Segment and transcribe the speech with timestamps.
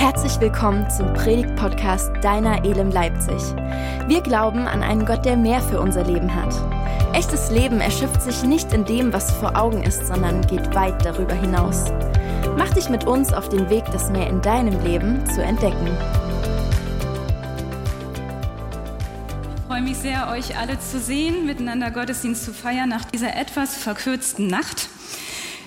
[0.00, 3.36] Herzlich willkommen zum Predigt-Podcast Deiner Elem Leipzig.
[4.08, 6.54] Wir glauben an einen Gott, der mehr für unser Leben hat.
[7.12, 11.34] Echtes Leben erschöpft sich nicht in dem, was vor Augen ist, sondern geht weit darüber
[11.34, 11.84] hinaus.
[12.56, 15.88] Mach dich mit uns auf den Weg, das mehr in deinem Leben zu entdecken.
[19.54, 23.76] Ich freue mich sehr, euch alle zu sehen, miteinander Gottesdienst zu feiern nach dieser etwas
[23.76, 24.88] verkürzten Nacht.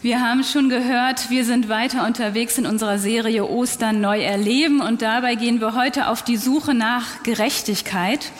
[0.03, 5.01] Wir haben schon gehört, wir sind weiter unterwegs in unserer Serie Ostern neu erleben und
[5.01, 8.33] dabei gehen wir heute auf die Suche nach Gerechtigkeit.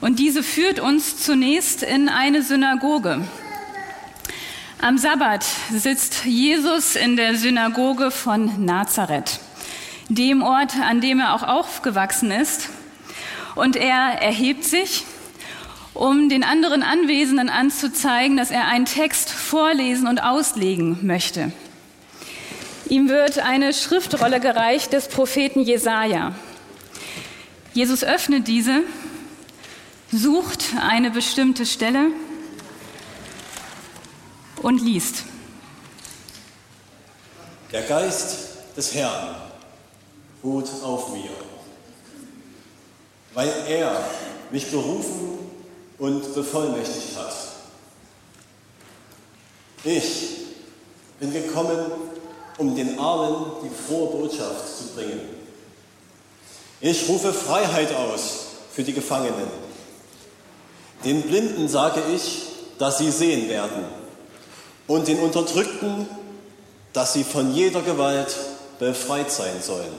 [0.00, 3.20] Und diese führt uns zunächst in eine Synagoge.
[4.80, 9.38] Am Sabbat sitzt Jesus in der Synagoge von Nazareth,
[10.08, 12.70] dem Ort, an dem er auch aufgewachsen ist.
[13.54, 15.04] Und er erhebt sich
[15.96, 21.52] um den anderen Anwesenden anzuzeigen, dass er einen Text vorlesen und auslegen möchte.
[22.88, 26.34] Ihm wird eine Schriftrolle gereicht des Propheten Jesaja.
[27.72, 28.82] Jesus öffnet diese,
[30.12, 32.10] sucht eine bestimmte Stelle
[34.62, 35.24] und liest.
[37.72, 39.34] Der Geist des Herrn
[40.44, 41.30] ruht auf mir,
[43.34, 44.00] weil er
[44.52, 45.45] mich berufen
[45.98, 47.34] und bevollmächtigt hat.
[49.84, 50.28] Ich
[51.20, 51.78] bin gekommen,
[52.58, 55.20] um den Armen die frohe Botschaft zu bringen.
[56.80, 59.66] Ich rufe Freiheit aus für die Gefangenen.
[61.04, 62.42] Den Blinden sage ich,
[62.78, 63.84] dass sie sehen werden.
[64.86, 66.08] Und den Unterdrückten,
[66.92, 68.36] dass sie von jeder Gewalt
[68.78, 69.92] befreit sein sollen.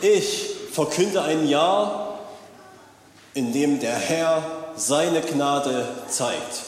[0.00, 2.07] Ich verkünde ein Jahr
[3.38, 4.42] in dem der Herr
[4.74, 6.64] seine Gnade zeigt.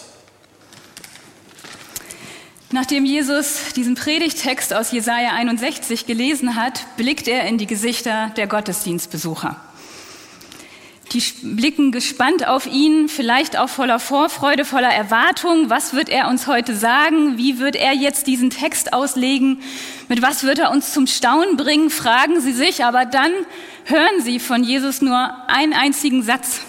[2.70, 8.46] Nachdem Jesus diesen Predigtext aus Jesaja 61 gelesen hat, blickt er in die Gesichter der
[8.46, 9.56] Gottesdienstbesucher.
[11.12, 15.69] Die blicken gespannt auf ihn, vielleicht auch voller Vorfreude, voller Erwartung.
[15.69, 17.37] Was wird er uns heute sagen?
[17.37, 19.60] Wie wird er jetzt diesen Text auslegen?
[20.09, 21.91] Mit was wird er uns zum Staunen bringen?
[21.91, 23.32] Fragen sie sich, aber dann
[23.87, 26.60] hören sie von Jesus nur einen einzigen Satz.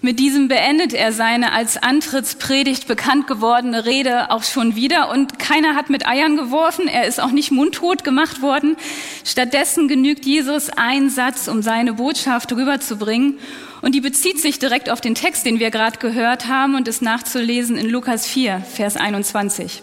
[0.00, 5.74] Mit diesem beendet er seine als Antrittspredigt bekannt gewordene Rede auch schon wieder und keiner
[5.74, 8.76] hat mit Eiern geworfen, er ist auch nicht mundtot gemacht worden.
[9.24, 13.40] Stattdessen genügt Jesus ein Satz, um seine Botschaft rüberzubringen
[13.82, 17.02] und die bezieht sich direkt auf den Text, den wir gerade gehört haben und ist
[17.02, 19.82] nachzulesen in Lukas 4, Vers 21.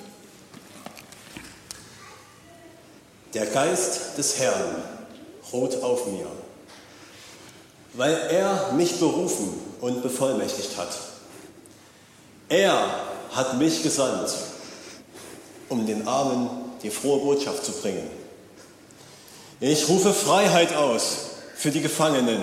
[3.34, 4.75] Der Geist des Herrn
[5.52, 6.28] ruht auf mir,
[7.97, 10.89] weil er mich berufen und bevollmächtigt hat.
[12.50, 12.89] Er
[13.31, 14.33] hat mich gesandt,
[15.69, 16.50] um den Armen
[16.83, 18.07] die frohe Botschaft zu bringen.
[19.59, 21.17] Ich rufe Freiheit aus
[21.56, 22.41] für die Gefangenen.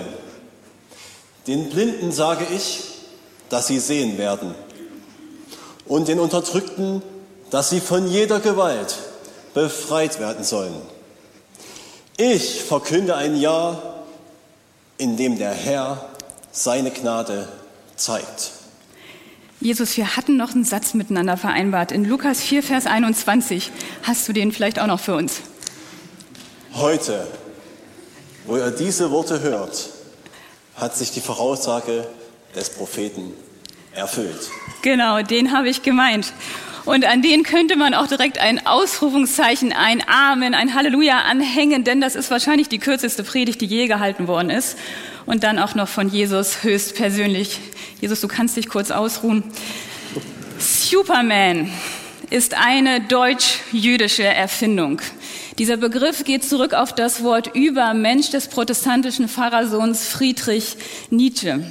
[1.47, 2.81] Den Blinden sage ich,
[3.49, 4.55] dass sie sehen werden.
[5.85, 7.03] Und den Unterdrückten,
[7.49, 8.97] dass sie von jeder Gewalt
[9.53, 10.75] befreit werden sollen.
[12.17, 13.92] Ich verkünde ein Jahr,
[15.03, 16.09] in dem der Herr
[16.53, 17.49] seine Gnade
[17.97, 18.51] zeigt.
[19.59, 21.91] Jesus, wir hatten noch einen Satz miteinander vereinbart.
[21.91, 23.69] In Lukas 4, Vers 21.
[24.03, 25.41] Hast du den vielleicht auch noch für uns?
[26.75, 27.27] Heute,
[28.45, 29.89] wo ihr diese Worte hört,
[30.75, 32.07] hat sich die Voraussage
[32.55, 33.33] des Propheten
[33.93, 34.49] erfüllt.
[34.83, 36.31] Genau, den habe ich gemeint.
[36.85, 42.01] Und an den könnte man auch direkt ein Ausrufungszeichen, ein Amen, ein Halleluja anhängen, denn
[42.01, 44.77] das ist wahrscheinlich die kürzeste Predigt, die je gehalten worden ist.
[45.25, 47.59] Und dann auch noch von Jesus höchstpersönlich.
[48.01, 49.43] Jesus, du kannst dich kurz ausruhen.
[50.59, 51.71] Superman
[52.29, 55.01] ist eine deutsch-jüdische Erfindung.
[55.59, 60.75] Dieser Begriff geht zurück auf das Wort Übermensch des protestantischen Pfarrersohns Friedrich
[61.11, 61.63] Nietzsche.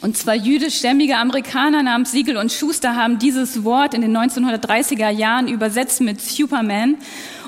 [0.00, 5.48] Und zwei jüdischstämmige Amerikaner namens Siegel und Schuster haben dieses Wort in den 1930er Jahren
[5.48, 6.96] übersetzt mit Superman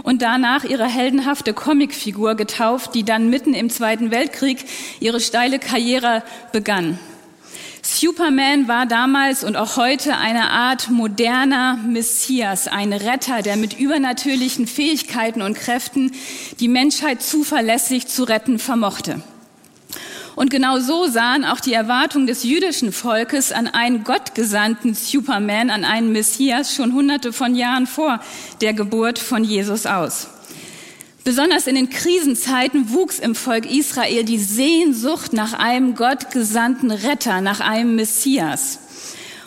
[0.03, 4.65] und danach ihre heldenhafte Comicfigur getauft, die dann mitten im Zweiten Weltkrieg
[4.99, 6.99] ihre steile Karriere begann.
[7.83, 14.67] Superman war damals und auch heute eine Art moderner Messias, ein Retter, der mit übernatürlichen
[14.67, 16.13] Fähigkeiten und Kräften
[16.59, 19.23] die Menschheit zuverlässig zu retten vermochte.
[20.41, 25.85] Und genau so sahen auch die Erwartungen des jüdischen Volkes an einen gottgesandten Superman, an
[25.85, 28.21] einen Messias schon hunderte von Jahren vor
[28.63, 30.29] der Geburt von Jesus aus.
[31.25, 37.61] Besonders in den Krisenzeiten wuchs im Volk Israel die Sehnsucht nach einem gottgesandten Retter, nach
[37.61, 38.79] einem Messias.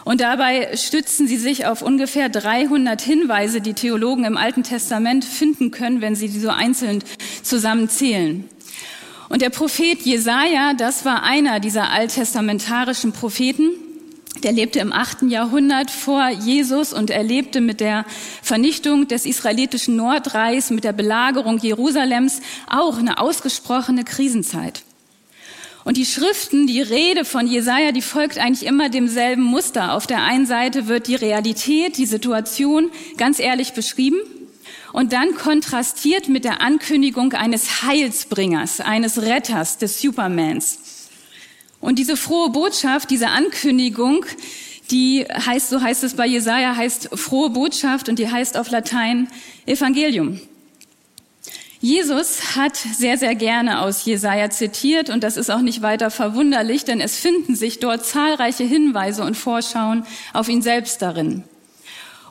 [0.06, 5.72] Und dabei stützen sie sich auf ungefähr 300 Hinweise, die Theologen im Alten Testament finden
[5.72, 7.04] können, wenn sie die so einzeln
[7.42, 8.48] zusammenzählen.
[9.34, 13.72] Und der Prophet Jesaja, das war einer dieser alttestamentarischen Propheten.
[14.44, 18.06] Der lebte im achten Jahrhundert vor Jesus und erlebte mit der
[18.44, 24.84] Vernichtung des israelitischen Nordreichs, mit der Belagerung Jerusalems auch eine ausgesprochene Krisenzeit.
[25.84, 29.94] Und die Schriften, die Rede von Jesaja, die folgt eigentlich immer demselben Muster.
[29.94, 34.18] Auf der einen Seite wird die Realität, die Situation ganz ehrlich beschrieben
[34.94, 41.10] und dann kontrastiert mit der Ankündigung eines Heilsbringers, eines Retters, des Supermans.
[41.82, 44.26] Und diese frohe Botschaft, diese Ankündigung,
[44.92, 49.28] die heißt, so heißt es bei Jesaja, heißt frohe Botschaft und die heißt auf Latein
[49.66, 50.40] Evangelium.
[51.82, 56.86] Jesus hat sehr, sehr gerne aus Jesaja zitiert und das ist auch nicht weiter verwunderlich,
[56.86, 61.44] denn es finden sich dort zahlreiche Hinweise und Vorschauen auf ihn selbst darin.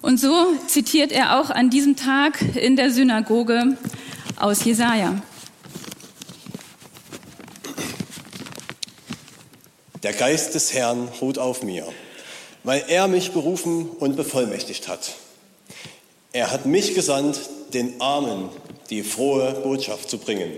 [0.02, 3.78] Und so zitiert er auch an diesem Tag in der Synagoge
[4.36, 5.22] aus Jesaja.
[10.02, 11.86] Der Geist des Herrn ruht auf mir,
[12.64, 15.14] weil er mich berufen und bevollmächtigt hat.
[16.32, 17.38] Er hat mich gesandt,
[17.72, 18.48] den Armen
[18.90, 20.50] die frohe Botschaft zu bringen.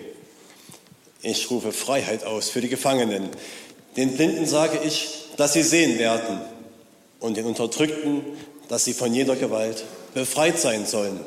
[1.20, 3.28] Ich rufe Freiheit aus für die Gefangenen.
[3.96, 6.40] Den Blinden sage ich, dass sie sehen werden
[7.20, 8.22] und den Unterdrückten,
[8.68, 9.84] dass sie von jeder Gewalt
[10.14, 11.20] befreit sein sollen.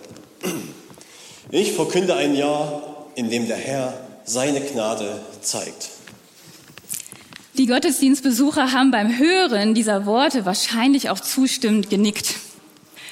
[1.51, 3.93] Ich verkünde ein Jahr, in dem der Herr
[4.25, 5.89] seine Gnade zeigt.
[7.57, 12.35] Die Gottesdienstbesucher haben beim Hören dieser Worte wahrscheinlich auch zustimmend genickt.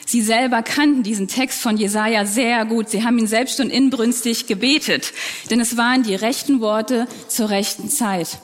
[0.06, 2.89] Sie selber kannten diesen Text von Jesaja sehr gut.
[2.89, 5.13] Sie haben ihn selbst schon inbrünstig gebetet,
[5.50, 8.38] denn es waren die rechten Worte zur rechten Zeit.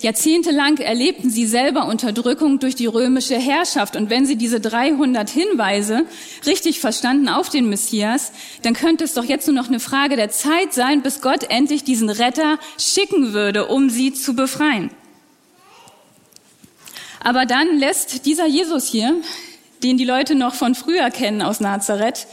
[0.00, 3.96] Jahrzehntelang erlebten sie selber Unterdrückung durch die römische Herrschaft.
[3.96, 6.04] Und wenn sie diese 300 Hinweise
[6.44, 8.32] richtig verstanden auf den Messias,
[8.62, 11.82] dann könnte es doch jetzt nur noch eine Frage der Zeit sein, bis Gott endlich
[11.82, 14.90] diesen Retter schicken würde, um sie zu befreien.
[17.20, 19.16] Aber dann lässt dieser Jesus hier
[19.82, 22.26] den die Leute noch von früher kennen aus Nazareth,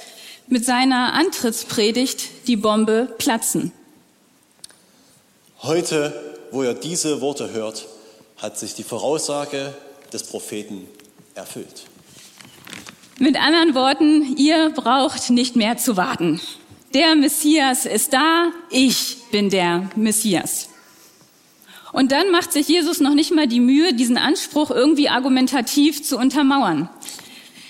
[0.47, 3.71] mit seiner Antrittspredigt die Bombe platzen.
[5.61, 7.87] Heute, wo ihr diese Worte hört,
[8.37, 9.73] hat sich die Voraussage
[10.13, 10.87] des Propheten
[11.33, 11.85] erfüllt.
[13.17, 16.39] Mit anderen Worten, ihr braucht nicht mehr zu warten.
[16.93, 20.69] Der Messias ist da, ich bin der Messias.
[21.91, 26.17] Und dann macht sich Jesus noch nicht mal die Mühe, diesen Anspruch irgendwie argumentativ zu
[26.17, 26.89] untermauern.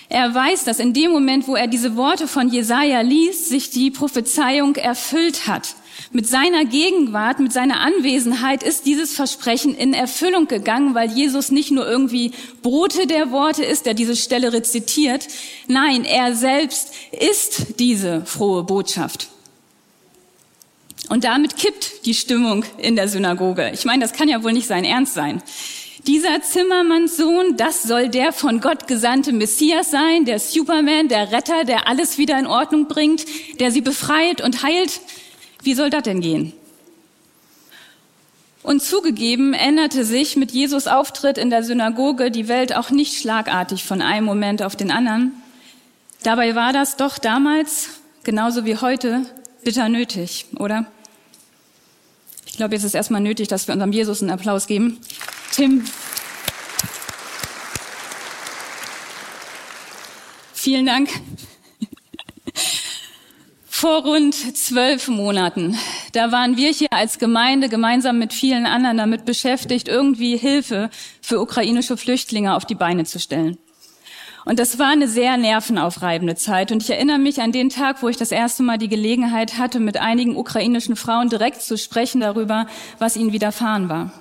[0.10, 3.92] Er weiß, dass in dem Moment, wo er diese Worte von Jesaja liest, sich die
[3.92, 5.76] Prophezeiung erfüllt hat.
[6.12, 11.72] Mit seiner Gegenwart, mit seiner Anwesenheit ist dieses Versprechen in Erfüllung gegangen, weil Jesus nicht
[11.72, 15.28] nur irgendwie Bote der Worte ist, der diese Stelle rezitiert.
[15.68, 19.30] Nein, er selbst ist diese frohe Botschaft.
[21.10, 23.72] Und damit kippt die Stimmung in der Synagoge.
[23.74, 25.44] Ich meine, das kann ja wohl nicht sein Ernst sein.
[26.08, 31.88] Dieser Zimmermannssohn, das soll der von Gott gesandte Messias sein, der Superman, der Retter, der
[31.88, 33.26] alles wieder in Ordnung bringt,
[33.62, 35.00] der sie befreit und heilt.
[35.64, 36.54] Wie soll das denn gehen?
[38.62, 43.84] Und zugegeben änderte sich mit Jesus Auftritt in der Synagoge die Welt auch nicht schlagartig
[43.84, 45.34] von einem Moment auf den anderen.
[46.24, 47.90] Dabei war das doch damals,
[48.24, 49.26] genauso wie heute,
[49.64, 50.86] bitter nötig, oder?
[52.46, 55.00] Ich glaube, jetzt ist erstmal nötig, dass wir unserem Jesus einen Applaus geben.
[55.52, 55.84] Tim.
[60.54, 61.10] Vielen Dank.
[63.84, 65.78] Vor rund zwölf Monaten,
[66.14, 70.90] da waren wir hier als Gemeinde gemeinsam mit vielen anderen damit beschäftigt, irgendwie Hilfe
[71.22, 73.58] für ukrainische Flüchtlinge auf die Beine zu stellen.
[74.46, 76.72] Und das war eine sehr nervenaufreibende Zeit.
[76.72, 79.82] Und ich erinnere mich an den Tag, wo ich das erste Mal die Gelegenheit hatte,
[79.82, 82.68] mit einigen ukrainischen Frauen direkt zu sprechen darüber,
[83.00, 84.14] was ihnen widerfahren war.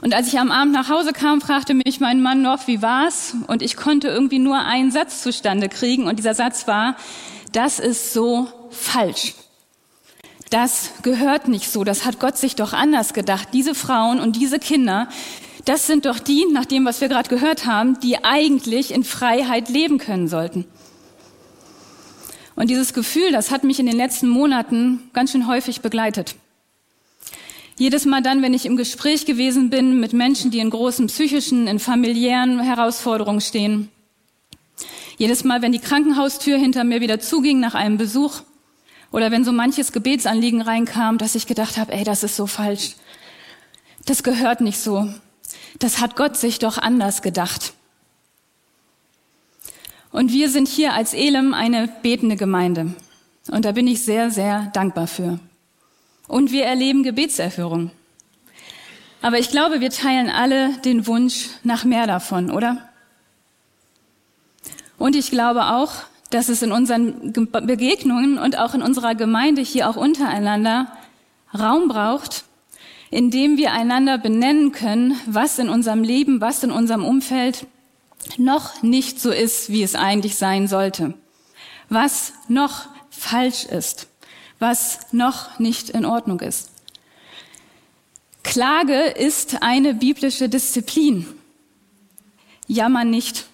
[0.00, 3.34] Und als ich am Abend nach Hause kam, fragte mich mein Mann noch, wie war's?
[3.48, 6.06] Und ich konnte irgendwie nur einen Satz zustande kriegen.
[6.06, 6.96] Und dieser Satz war,
[7.52, 9.34] das ist so falsch.
[10.50, 11.84] Das gehört nicht so.
[11.84, 13.48] Das hat Gott sich doch anders gedacht.
[13.52, 15.08] Diese Frauen und diese Kinder,
[15.64, 19.68] das sind doch die, nach dem, was wir gerade gehört haben, die eigentlich in Freiheit
[19.68, 20.64] leben können sollten.
[22.56, 26.34] Und dieses Gefühl, das hat mich in den letzten Monaten ganz schön häufig begleitet.
[27.78, 31.66] Jedes Mal dann, wenn ich im Gespräch gewesen bin mit Menschen, die in großen psychischen,
[31.66, 33.88] in familiären Herausforderungen stehen.
[35.20, 38.40] Jedes Mal, wenn die Krankenhaustür hinter mir wieder zuging nach einem Besuch
[39.12, 42.94] oder wenn so manches Gebetsanliegen reinkam, dass ich gedacht habe, ey, das ist so falsch.
[44.06, 45.12] Das gehört nicht so.
[45.78, 47.74] Das hat Gott sich doch anders gedacht.
[50.10, 52.94] Und wir sind hier als Elem eine betende Gemeinde.
[53.50, 55.38] Und da bin ich sehr, sehr dankbar für.
[56.28, 57.90] Und wir erleben Gebetserhörung.
[59.20, 62.89] Aber ich glaube, wir teilen alle den Wunsch nach mehr davon, oder?
[65.00, 65.92] Und ich glaube auch,
[66.28, 70.92] dass es in unseren Begegnungen und auch in unserer Gemeinde hier auch untereinander
[71.58, 72.44] Raum braucht,
[73.10, 77.66] in dem wir einander benennen können, was in unserem Leben, was in unserem Umfeld
[78.36, 81.14] noch nicht so ist, wie es eigentlich sein sollte,
[81.88, 84.06] was noch falsch ist,
[84.58, 86.72] was noch nicht in Ordnung ist.
[88.42, 91.26] Klage ist eine biblische Disziplin.
[92.66, 93.46] Jammern nicht.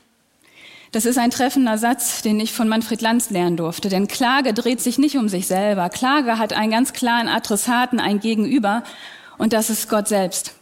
[0.97, 3.91] Das ist ein treffender Satz, den ich von Manfred Lanz lernen durfte.
[3.91, 5.91] Denn Klage dreht sich nicht um sich selber.
[5.91, 8.83] Klage hat einen ganz klaren Adressaten, ein Gegenüber.
[9.37, 10.55] Und das ist Gott selbst.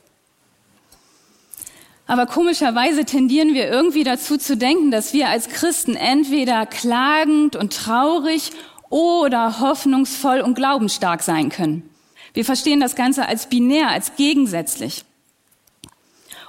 [2.09, 7.73] Aber komischerweise tendieren wir irgendwie dazu zu denken, dass wir als Christen entweder klagend und
[7.73, 8.51] traurig
[8.91, 11.89] oder hoffnungsvoll und glaubensstark sein können.
[12.33, 15.05] Wir verstehen das Ganze als binär, als gegensätzlich.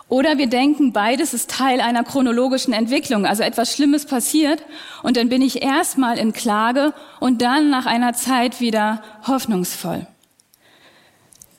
[0.07, 4.63] Oder wir denken, beides ist Teil einer chronologischen Entwicklung, also etwas Schlimmes passiert
[5.01, 10.05] und dann bin ich erstmal in Klage und dann nach einer Zeit wieder hoffnungsvoll.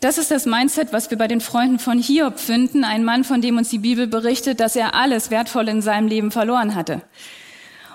[0.00, 3.40] Das ist das Mindset, was wir bei den Freunden von Hiob finden, ein Mann, von
[3.40, 7.02] dem uns die Bibel berichtet, dass er alles Wertvolle in seinem Leben verloren hatte.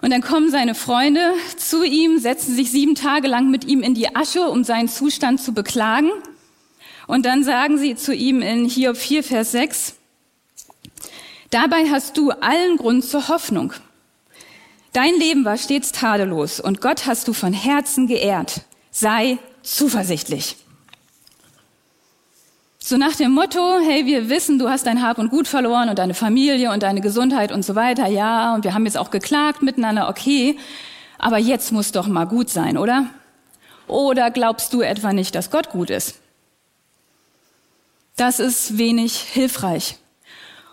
[0.02, 1.22] Und dann kommen seine Freunde
[1.56, 5.40] zu ihm, setzen sich sieben Tage lang mit ihm in die Asche, um seinen Zustand
[5.40, 6.10] zu beklagen.
[7.06, 9.96] Und dann sagen sie zu ihm in Hiob 4, Vers 6,
[11.52, 13.74] Dabei hast du allen Grund zur Hoffnung.
[14.94, 18.62] Dein Leben war stets tadellos und Gott hast du von Herzen geehrt.
[18.90, 20.56] Sei zuversichtlich.
[22.80, 26.00] So nach dem Motto, hey, wir wissen, du hast dein Hab und Gut verloren und
[26.00, 29.62] deine Familie und deine Gesundheit und so weiter, ja, und wir haben jetzt auch geklagt
[29.62, 30.58] miteinander, okay,
[31.20, 33.06] aber jetzt muss doch mal gut sein, oder?
[33.88, 36.16] Oder glaubst du etwa nicht, dass Gott gut ist?
[38.16, 39.98] Das ist wenig hilfreich.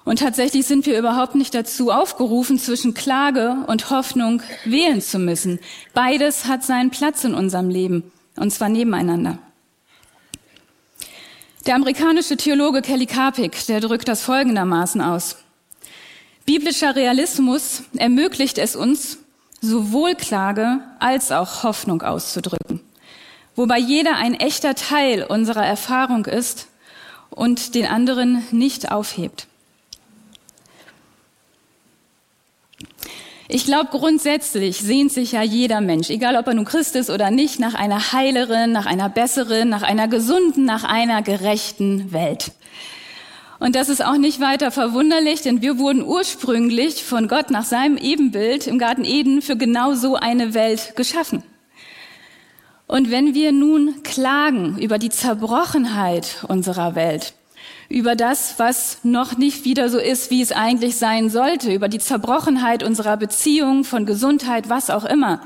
[0.09, 5.59] Und tatsächlich sind wir überhaupt nicht dazu aufgerufen, zwischen Klage und Hoffnung wählen zu müssen.
[5.93, 9.37] Beides hat seinen Platz in unserem Leben, und zwar nebeneinander.
[11.67, 15.37] Der amerikanische Theologe Kelly Karpik, der drückt das folgendermaßen aus.
[16.47, 19.19] Biblischer Realismus ermöglicht es uns,
[19.61, 22.81] sowohl Klage als auch Hoffnung auszudrücken,
[23.57, 26.67] wobei jeder ein echter Teil unserer Erfahrung ist
[27.29, 29.48] und den anderen nicht aufhebt.
[33.51, 37.31] Ich glaube, grundsätzlich sehnt sich ja jeder Mensch, egal ob er nun Christ ist oder
[37.31, 42.53] nicht, nach einer heileren, nach einer besseren, nach einer gesunden, nach einer gerechten Welt.
[43.59, 47.97] Und das ist auch nicht weiter verwunderlich, denn wir wurden ursprünglich von Gott nach seinem
[47.97, 51.43] Ebenbild im Garten Eden für genau so eine Welt geschaffen.
[52.87, 57.33] Und wenn wir nun klagen über die Zerbrochenheit unserer Welt,
[57.89, 61.99] über das, was noch nicht wieder so ist, wie es eigentlich sein sollte, über die
[61.99, 65.41] Zerbrochenheit unserer Beziehung, von Gesundheit, was auch immer,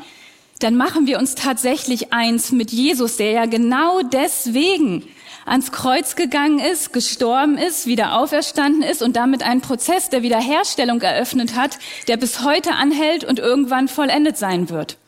[0.58, 5.04] dann machen wir uns tatsächlich eins mit Jesus, der ja genau deswegen
[5.44, 11.00] ans Kreuz gegangen ist, gestorben ist, wieder auferstanden ist und damit einen Prozess der Wiederherstellung
[11.00, 14.98] eröffnet hat, der bis heute anhält und irgendwann vollendet sein wird.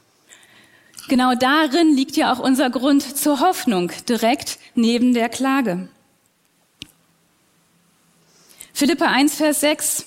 [1.09, 5.89] Genau darin liegt ja auch unser Grund zur Hoffnung, direkt neben der Klage.
[8.77, 10.07] Philippa 1, Vers 6.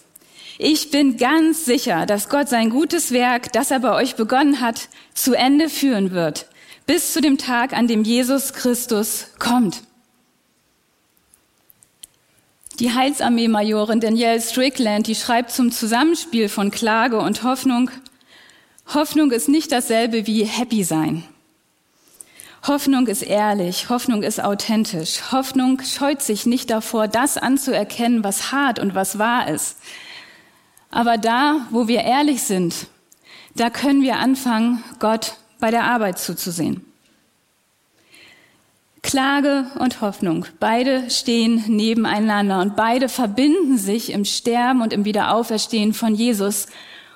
[0.57, 4.89] Ich bin ganz sicher, dass Gott sein gutes Werk, das er bei euch begonnen hat,
[5.13, 6.47] zu Ende führen wird,
[6.86, 9.83] bis zu dem Tag, an dem Jesus Christus kommt.
[12.81, 17.89] Die Heilsarmee-Majorin Danielle Strickland, die schreibt zum Zusammenspiel von Klage und Hoffnung,
[18.93, 21.24] Hoffnung ist nicht dasselbe wie Happy sein.
[22.65, 25.31] Hoffnung ist ehrlich, Hoffnung ist authentisch.
[25.31, 29.77] Hoffnung scheut sich nicht davor, das anzuerkennen, was hart und was wahr ist.
[30.89, 32.87] Aber da, wo wir ehrlich sind,
[33.55, 36.83] da können wir anfangen, Gott bei der Arbeit zuzusehen.
[39.03, 45.93] Klage und Hoffnung, beide stehen nebeneinander und beide verbinden sich im Sterben und im Wiederauferstehen
[45.93, 46.67] von Jesus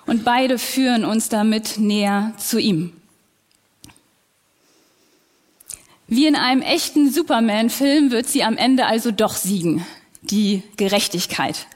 [0.06, 2.94] und beide führen uns damit näher zu ihm.
[6.14, 9.86] Wie in einem echten Superman-Film wird sie am Ende also doch siegen,
[10.22, 11.68] die Gerechtigkeit.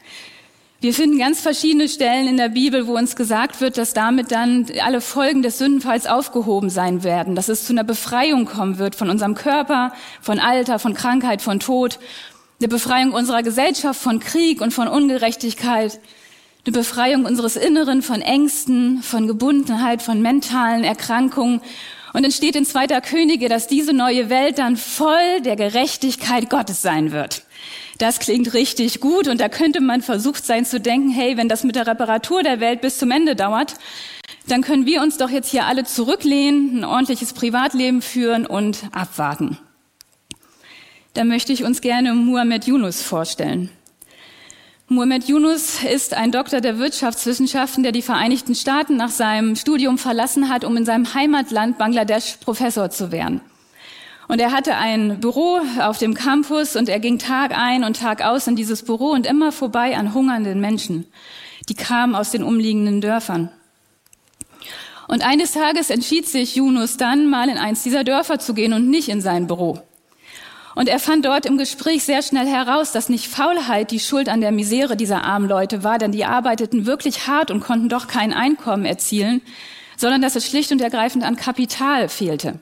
[0.81, 4.65] Wir finden ganz verschiedene Stellen in der Bibel, wo uns gesagt wird, dass damit dann
[4.83, 9.09] alle Folgen des Sündenfalls aufgehoben sein werden, dass es zu einer Befreiung kommen wird von
[9.09, 11.97] unserem Körper, von Alter, von Krankheit, von Tod,
[12.59, 15.97] eine Befreiung unserer Gesellschaft von Krieg und von Ungerechtigkeit,
[16.65, 21.61] Eine Befreiung unseres Inneren von Ängsten, von Gebundenheit, von mentalen Erkrankungen.
[22.15, 26.81] Und dann steht in zweiter Könige, dass diese neue Welt dann voll der Gerechtigkeit Gottes
[26.81, 27.43] sein wird.
[27.97, 31.65] Das klingt richtig gut und da könnte man versucht sein zu denken, hey, wenn das
[31.65, 33.73] mit der Reparatur der Welt bis zum Ende dauert,
[34.47, 39.57] dann können wir uns doch jetzt hier alle zurücklehnen, ein ordentliches Privatleben führen und abwarten.
[41.15, 43.69] Da möchte ich uns gerne Muhammad Yunus vorstellen.
[44.87, 50.47] Muhammad Yunus ist ein Doktor der Wirtschaftswissenschaften, der die Vereinigten Staaten nach seinem Studium verlassen
[50.47, 53.41] hat, um in seinem Heimatland Bangladesch Professor zu werden.
[54.27, 58.23] Und er hatte ein Büro auf dem Campus und er ging Tag ein und Tag
[58.23, 61.07] aus in dieses Büro und immer vorbei an hungernden Menschen.
[61.67, 63.49] Die kamen aus den umliegenden Dörfern.
[65.07, 68.87] Und eines Tages entschied sich Yunus dann mal in eins dieser Dörfer zu gehen und
[68.87, 69.81] nicht in sein Büro.
[70.75, 74.41] Und er fand dort im Gespräch sehr schnell heraus, dass nicht Faulheit die Schuld an
[74.41, 78.33] der Misere dieser armen Leute war, denn die arbeiteten wirklich hart und konnten doch kein
[78.33, 79.41] Einkommen erzielen,
[79.95, 82.59] sondern dass es schlicht und ergreifend an Kapital fehlte.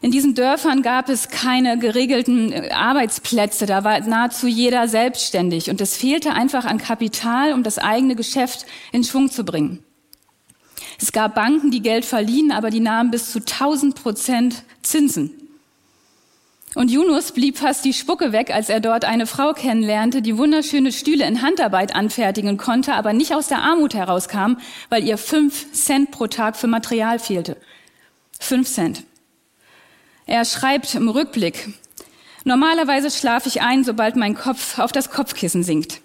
[0.00, 5.80] In diesen Dörfern gab es keine geregelten äh, Arbeitsplätze, da war nahezu jeder selbstständig und
[5.80, 9.82] es fehlte einfach an Kapital, um das eigene Geschäft in Schwung zu bringen.
[11.00, 15.43] Es gab Banken, die Geld verliehen, aber die nahmen bis zu 1000 Prozent Zinsen.
[16.74, 20.90] Und Yunus blieb fast die Spucke weg, als er dort eine Frau kennenlernte, die wunderschöne
[20.90, 24.56] Stühle in Handarbeit anfertigen konnte, aber nicht aus der Armut herauskam,
[24.88, 27.56] weil ihr fünf Cent pro Tag für Material fehlte.
[28.40, 29.04] Fünf Cent.
[30.26, 31.68] Er schreibt im Rückblick,
[32.44, 36.00] normalerweise schlafe ich ein, sobald mein Kopf auf das Kopfkissen sinkt.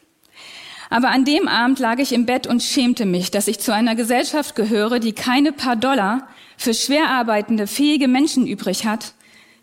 [0.91, 3.95] Aber an dem Abend lag ich im Bett und schämte mich, dass ich zu einer
[3.95, 9.13] Gesellschaft gehöre, die keine paar Dollar für schwer arbeitende, fähige Menschen übrig hat,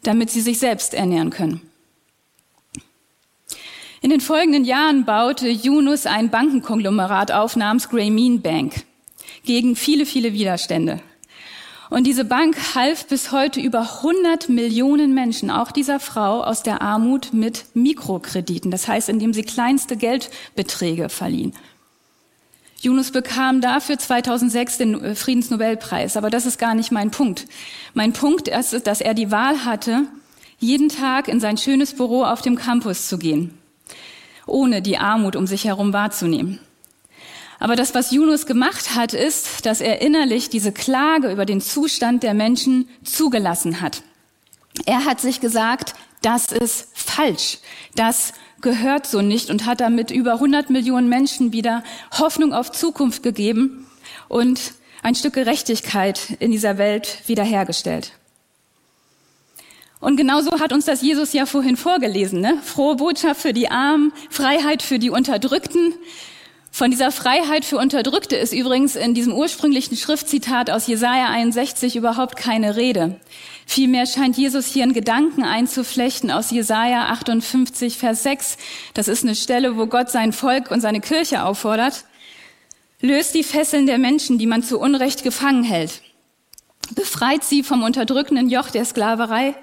[0.06, 1.60] damit sie sich selbst ernähren können.
[4.02, 8.84] In den folgenden Jahren baute Yunus ein Bankenkonglomerat auf namens Grameen Bank
[9.44, 11.00] gegen viele, viele Widerstände.
[11.88, 16.82] Und diese Bank half bis heute über 100 Millionen Menschen, auch dieser Frau, aus der
[16.82, 18.70] Armut mit Mikrokrediten.
[18.70, 21.54] Das heißt, indem sie kleinste Geldbeträge verliehen.
[22.86, 26.16] Yunus bekam dafür 2006 den äh, Friedensnobelpreis.
[26.16, 27.46] Aber das ist gar nicht mein Punkt.
[27.94, 30.04] Mein Punkt ist, dass er die Wahl hatte,
[30.58, 33.58] jeden Tag in sein schönes Büro auf dem Campus zu gehen,
[34.46, 36.60] ohne die Armut um sich herum wahrzunehmen.
[37.58, 42.22] Aber das, was Yunus gemacht hat, ist, dass er innerlich diese Klage über den Zustand
[42.22, 44.02] der Menschen zugelassen hat.
[44.84, 47.58] Er hat sich gesagt, das ist falsch,
[47.94, 48.32] das
[48.66, 51.84] gehört so nicht und hat damit über 100 Millionen Menschen wieder
[52.18, 53.86] Hoffnung auf Zukunft gegeben
[54.26, 54.74] und
[55.04, 58.10] ein Stück Gerechtigkeit in dieser Welt wiederhergestellt.
[60.00, 62.40] Und genauso hat uns das Jesus ja vorhin vorgelesen.
[62.40, 62.58] Ne?
[62.64, 65.94] Frohe Botschaft für die Armen, Freiheit für die Unterdrückten.
[66.76, 72.36] Von dieser Freiheit für Unterdrückte ist übrigens in diesem ursprünglichen Schriftzitat aus Jesaja 61 überhaupt
[72.36, 73.18] keine Rede.
[73.64, 78.58] Vielmehr scheint Jesus hier einen Gedanken einzuflechten aus Jesaja 58, Vers 6.
[78.92, 82.04] Das ist eine Stelle, wo Gott sein Volk und seine Kirche auffordert.
[83.00, 86.02] Löst die Fesseln der Menschen, die man zu Unrecht gefangen hält.
[86.94, 89.54] Befreit sie vom unterdrückenden Joch der Sklaverei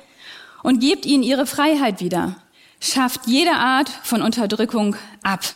[0.64, 2.38] und gebt ihnen ihre Freiheit wieder.
[2.80, 5.54] Schafft jede Art von Unterdrückung ab.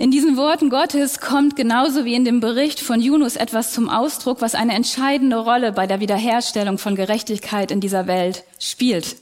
[0.00, 4.40] In diesen Worten Gottes kommt genauso wie in dem Bericht von Yunus etwas zum Ausdruck,
[4.40, 9.16] was eine entscheidende Rolle bei der Wiederherstellung von Gerechtigkeit in dieser Welt spielt.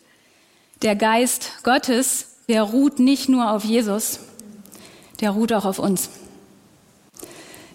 [0.82, 4.20] Der Geist Gottes, der ruht nicht nur auf Jesus,
[5.20, 6.10] der ruht auch auf uns.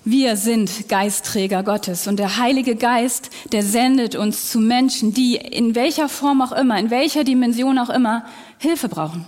[0.06, 5.76] Wir sind Geistträger Gottes und der Heilige Geist, der sendet uns zu Menschen, die in
[5.76, 8.24] welcher Form auch immer, in welcher Dimension auch immer
[8.60, 9.28] Hilfe brauchen.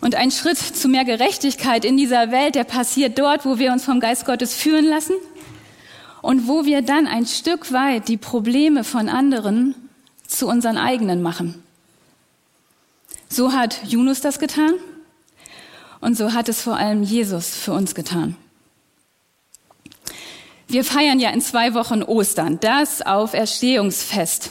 [0.00, 3.84] Und ein Schritt zu mehr Gerechtigkeit in dieser Welt, der passiert dort, wo wir uns
[3.84, 5.14] vom Geist Gottes führen lassen
[6.22, 9.74] und wo wir dann ein Stück weit die Probleme von anderen
[10.26, 11.62] zu unseren eigenen machen.
[13.28, 14.74] So hat Yunus das getan
[16.00, 18.36] und so hat es vor allem Jesus für uns getan.
[20.70, 24.50] Wir feiern ja in zwei Wochen Ostern, das Auferstehungsfest.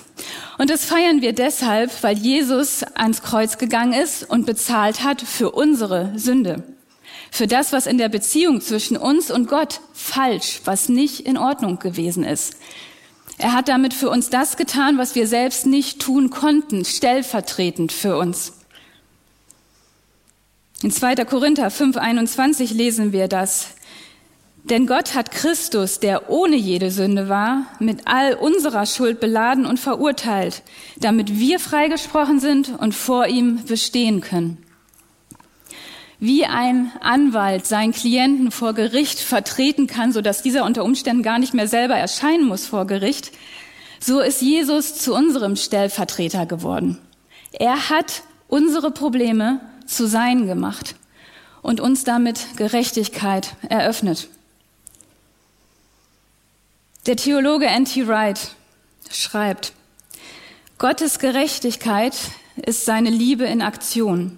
[0.57, 5.51] Und das feiern wir deshalb, weil Jesus ans Kreuz gegangen ist und bezahlt hat für
[5.51, 6.63] unsere Sünde.
[7.29, 11.77] Für das, was in der Beziehung zwischen uns und Gott falsch, was nicht in Ordnung
[11.77, 12.55] gewesen ist.
[13.37, 18.17] Er hat damit für uns das getan, was wir selbst nicht tun konnten, stellvertretend für
[18.17, 18.53] uns.
[20.81, 21.13] In 2.
[21.25, 23.76] Korinther 5.21 lesen wir das.
[24.69, 29.79] Denn Gott hat Christus, der ohne jede Sünde war, mit all unserer Schuld beladen und
[29.79, 30.61] verurteilt,
[30.97, 34.57] damit wir freigesprochen sind und vor ihm bestehen können.
[36.19, 41.37] wie ein Anwalt seinen Klienten vor Gericht vertreten kann, so dass dieser unter Umständen gar
[41.37, 43.31] nicht mehr selber erscheinen muss vor Gericht,
[43.99, 46.97] so ist Jesus zu unserem Stellvertreter geworden.
[47.51, 50.95] Er hat unsere Probleme zu sein gemacht
[51.61, 54.29] und uns damit Gerechtigkeit eröffnet.
[57.07, 58.05] Der Theologe N.T.
[58.09, 58.37] Wright
[59.09, 59.71] schreibt,
[60.77, 62.13] Gottes Gerechtigkeit
[62.57, 64.37] ist seine Liebe in Aktion,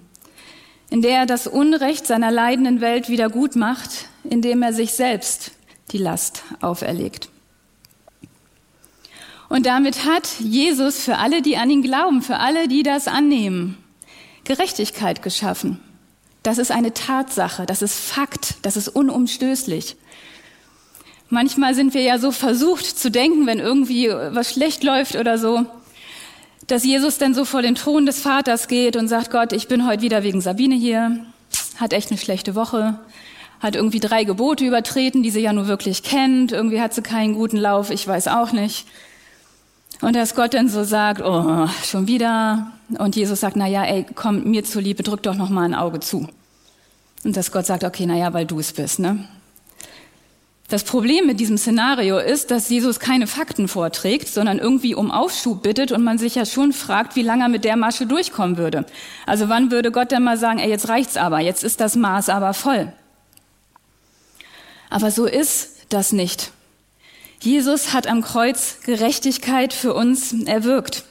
[0.88, 5.50] in der er das Unrecht seiner leidenden Welt wieder gut macht, indem er sich selbst
[5.90, 7.28] die Last auferlegt.
[9.48, 13.78] Und damit hat Jesus für alle, die an ihn glauben, für alle, die das annehmen,
[14.44, 15.80] Gerechtigkeit geschaffen.
[16.44, 19.96] Das ist eine Tatsache, das ist Fakt, das ist unumstößlich.
[21.32, 25.64] Manchmal sind wir ja so versucht zu denken, wenn irgendwie was schlecht läuft oder so,
[26.66, 29.86] dass Jesus dann so vor den Thron des Vaters geht und sagt, Gott, ich bin
[29.86, 31.24] heute wieder wegen Sabine hier,
[31.76, 32.98] hat echt eine schlechte Woche,
[33.60, 37.34] hat irgendwie drei Gebote übertreten, die sie ja nur wirklich kennt, irgendwie hat sie keinen
[37.34, 38.86] guten Lauf, ich weiß auch nicht.
[40.00, 42.72] Und dass Gott dann so sagt, oh, schon wieder.
[42.98, 46.00] Und Jesus sagt, na ja, ey, komm, mir zuliebe, drück doch noch mal ein Auge
[46.00, 46.28] zu.
[47.22, 49.28] Und dass Gott sagt, okay, na ja, weil du es bist, ne?
[50.70, 55.64] Das Problem mit diesem Szenario ist, dass Jesus keine Fakten vorträgt, sondern irgendwie um Aufschub
[55.64, 58.86] bittet und man sich ja schon fragt, wie lange er mit der Masche durchkommen würde.
[59.26, 62.28] Also wann würde Gott denn mal sagen, ey, jetzt reicht's aber, jetzt ist das Maß
[62.28, 62.92] aber voll.
[64.90, 66.52] Aber so ist das nicht.
[67.40, 71.02] Jesus hat am Kreuz Gerechtigkeit für uns erwirkt.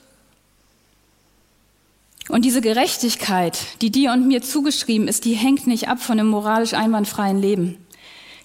[2.29, 6.29] Und diese Gerechtigkeit, die dir und mir zugeschrieben ist, die hängt nicht ab von einem
[6.29, 7.85] moralisch einwandfreien Leben.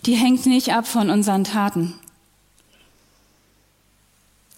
[0.07, 1.95] Die hängt nicht ab von unseren Taten.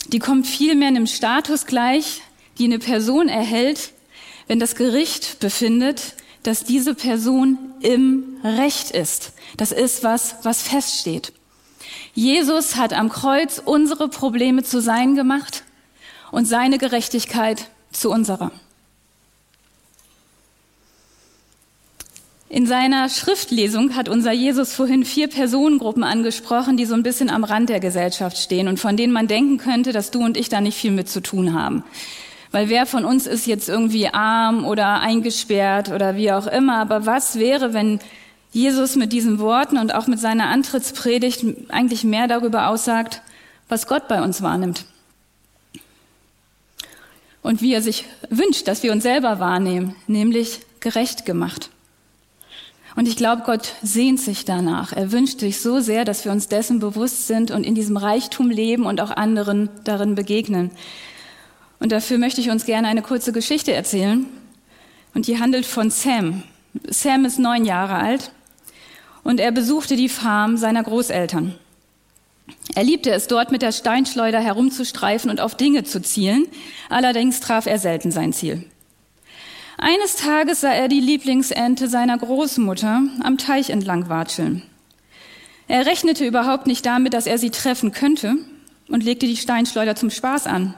[0.09, 2.22] Die kommt vielmehr einem Status gleich,
[2.59, 3.92] die eine Person erhält,
[4.48, 9.32] wenn das Gericht befindet, dass diese Person im Recht ist.
[9.56, 11.32] Das ist was, was feststeht.
[12.14, 15.64] Jesus hat am Kreuz unsere Probleme zu sein gemacht
[16.30, 18.52] und seine Gerechtigkeit zu unserer.
[22.48, 27.42] In seiner Schriftlesung hat unser Jesus vorhin vier Personengruppen angesprochen, die so ein bisschen am
[27.42, 30.61] Rand der Gesellschaft stehen und von denen man denken könnte, dass du und ich da
[30.61, 31.82] nicht viel mit zu tun haben.
[32.52, 37.04] Weil wer von uns ist jetzt irgendwie arm oder eingesperrt oder wie auch immer, aber
[37.04, 37.98] was wäre, wenn
[38.52, 43.22] Jesus mit diesen Worten und auch mit seiner Antrittspredigt eigentlich mehr darüber aussagt,
[43.68, 44.85] was Gott bei uns wahrnimmt.
[47.42, 51.70] Und wie er sich wünscht, dass wir uns selber wahrnehmen, nämlich gerecht gemacht.
[52.96, 54.94] Und ich glaube, Gott sehnt sich danach.
[54.94, 58.50] Er wünscht sich so sehr, dass wir uns dessen bewusst sind und in diesem Reichtum
[58.50, 60.70] leben und auch anderen darin begegnen.
[61.78, 64.26] Und dafür möchte ich uns gerne eine kurze Geschichte erzählen.
[65.14, 66.42] Und die handelt von Sam.
[66.88, 68.32] Sam ist neun Jahre alt
[69.22, 71.54] und er besuchte die Farm seiner Großeltern.
[72.74, 76.46] Er liebte es dort mit der Steinschleuder herumzustreifen und auf Dinge zu zielen,
[76.88, 78.64] allerdings traf er selten sein Ziel.
[79.78, 84.62] Eines Tages sah er die Lieblingsente seiner Großmutter am Teich entlang watscheln.
[85.68, 88.36] Er rechnete überhaupt nicht damit, dass er sie treffen könnte
[88.88, 90.74] und legte die Steinschleuder zum Spaß an.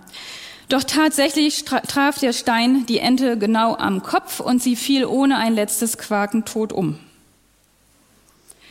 [0.69, 5.55] Doch tatsächlich traf der Stein die Ente genau am Kopf und sie fiel ohne ein
[5.55, 6.99] letztes Quaken tot um.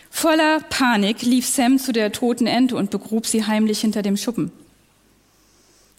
[0.10, 4.52] Voller Panik lief Sam zu der toten Ente und begrub sie heimlich hinter dem Schuppen.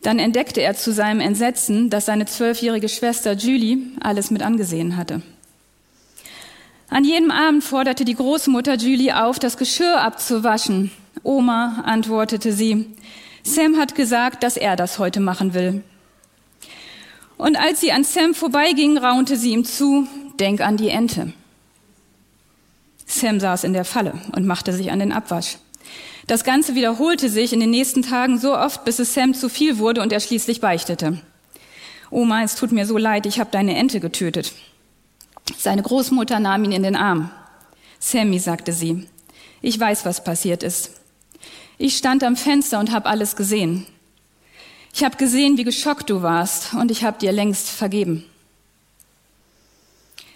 [0.03, 5.23] Dann entdeckte er zu seinem Entsetzen, dass seine zwölfjährige Schwester Julie alles mit angesehen hatte.
[6.89, 10.91] An jedem Abend forderte die Großmutter Julie auf, das Geschirr abzuwaschen.
[11.23, 12.87] Oma, antwortete sie,
[13.43, 15.83] Sam hat gesagt, dass er das heute machen will.
[17.37, 20.07] Und als sie an Sam vorbeiging, raunte sie ihm zu,
[20.41, 21.33] denk an die Ente.
[23.07, 25.59] Sam saß in der Falle und machte sich an den Abwasch.
[26.29, 29.79] Das Ganze wiederholte sich in den nächsten Tagen so oft, bis es Sam zu viel
[29.79, 31.23] wurde und er schließlich beichtete.
[32.11, 34.53] Oma, es tut mir so leid, ich habe deine Ente getötet.
[35.57, 37.31] Seine Großmutter nahm ihn in den Arm.
[37.99, 39.09] Sammy, sagte sie,
[39.63, 40.91] ich weiß, was passiert ist.
[41.79, 43.87] Ich stand am Fenster und habe alles gesehen.
[44.93, 48.27] Ich habe gesehen, wie geschockt du warst und ich habe dir längst vergeben.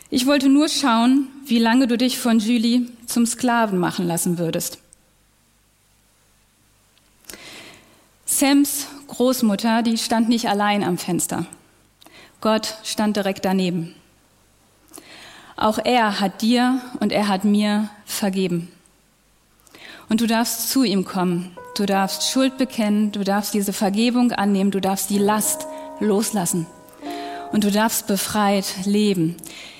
[0.08, 4.81] Ich wollte nur schauen, wie lange du dich von Julie zum Sklaven machen lassen würdest.
[8.38, 11.44] Sams Großmutter, die stand nicht allein am Fenster.
[12.40, 13.94] Gott stand direkt daneben.
[15.54, 18.72] Auch er hat dir und er hat mir vergeben.
[20.08, 21.54] Und du darfst zu ihm kommen.
[21.76, 23.12] Du darfst Schuld bekennen.
[23.12, 24.70] Du darfst diese Vergebung annehmen.
[24.70, 25.66] Du darfst die Last
[26.00, 26.66] loslassen.
[27.52, 29.36] Und du darfst befreit leben.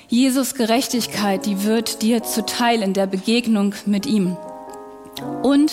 [0.09, 4.37] Jesus Gerechtigkeit, die wird dir zuteil in der Begegnung mit ihm.
[5.41, 5.71] Und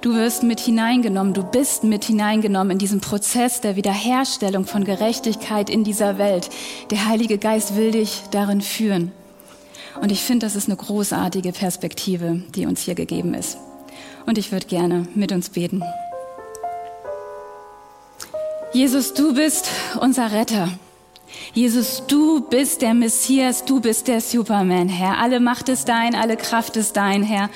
[0.00, 5.70] du wirst mit hineingenommen, du bist mit hineingenommen in diesen Prozess der Wiederherstellung von Gerechtigkeit
[5.70, 6.50] in dieser Welt.
[6.90, 9.12] Der Heilige Geist will dich darin führen.
[10.00, 13.58] Und ich finde, das ist eine großartige Perspektive, die uns hier gegeben ist.
[14.26, 15.82] Und ich würde gerne mit uns beten.
[18.72, 19.68] Jesus, du bist
[20.00, 20.68] unser Retter.
[21.54, 25.18] Jesus, du bist der Messias, du bist der Superman, Herr.
[25.18, 27.50] Alle Macht ist dein, alle Kraft ist dein, Herr.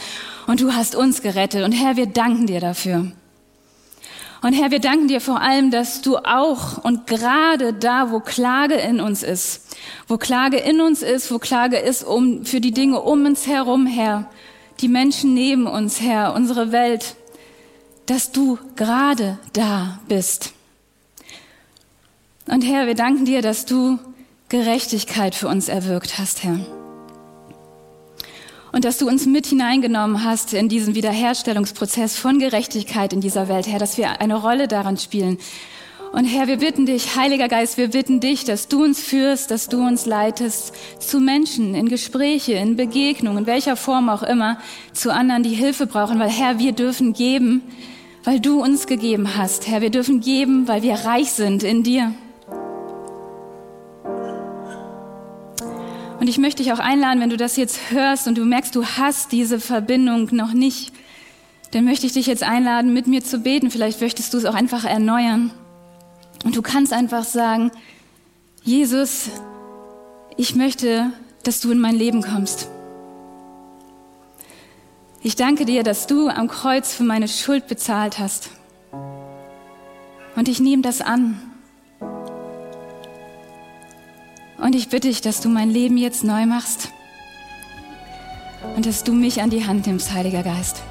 [0.47, 1.65] Und du hast uns gerettet.
[1.65, 3.13] Und Herr, wir danken dir dafür.
[4.43, 8.75] Und Herr, wir danken dir vor allem, dass du auch und gerade da, wo Klage
[8.75, 9.77] in uns ist,
[10.09, 13.87] wo Klage in uns ist, wo Klage ist um, für die Dinge um uns herum,
[13.87, 14.29] Herr,
[14.81, 17.15] die Menschen neben uns, Herr, unsere Welt,
[18.07, 20.55] dass du gerade da bist.
[22.47, 24.01] Und Herr, wir danken dir, dass du
[24.49, 26.59] Gerechtigkeit für uns erwirkt hast, Herr.
[28.73, 33.67] Und dass du uns mit hineingenommen hast in diesen Wiederherstellungsprozess von Gerechtigkeit in dieser Welt,
[33.67, 35.37] Herr, dass wir eine Rolle daran spielen.
[36.13, 39.69] Und Herr, wir bitten dich, Heiliger Geist, wir bitten dich, dass du uns führst, dass
[39.69, 44.59] du uns leitest zu Menschen, in Gespräche, in Begegnungen, in welcher Form auch immer,
[44.93, 47.63] zu anderen, die Hilfe brauchen, weil Herr, wir dürfen geben,
[48.25, 49.69] weil du uns gegeben hast.
[49.69, 52.15] Herr, wir dürfen geben, weil wir reich sind in dir.
[56.23, 58.87] Und ich möchte dich auch einladen, wenn du das jetzt hörst und du merkst, du
[58.87, 60.93] hast diese Verbindung noch nicht,
[61.73, 63.73] dann möchte ich dich jetzt einladen, mit mir zu beten.
[63.73, 65.51] Vielleicht möchtest du es auch einfach erneuern.
[66.45, 67.73] Und du kannst einfach sagen,
[68.63, 69.31] Jesus,
[70.37, 71.11] ich möchte,
[71.43, 72.69] dass du in mein Leben kommst.
[75.23, 78.51] Ich danke dir, dass du am Kreuz für meine Schuld bezahlt hast.
[80.37, 81.52] Und ich nehme das an.
[84.63, 86.93] Und ich bitte dich, dass du mein Leben jetzt neu machst
[88.77, 90.85] und dass du mich an die Hand nimmst, Heiliger Geist.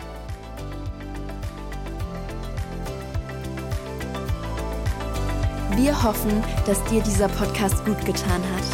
[5.78, 8.66] Wir hoffen, dass dir dieser Podcast gut getan hat.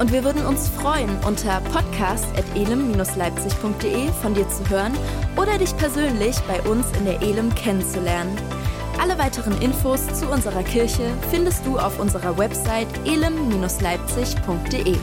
[0.00, 4.92] Und wir würden uns freuen, unter podcast.elem-leipzig.de von dir zu hören
[5.36, 8.36] oder dich persönlich bei uns in der Elem kennenzulernen.
[8.98, 14.96] Alle weiteren Infos zu unserer Kirche findest du auf unserer Website elem-leipzig.de.